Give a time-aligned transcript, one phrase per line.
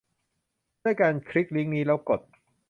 [0.83, 2.21] ด้วยการคลิกลิงก์นี้แล้วกด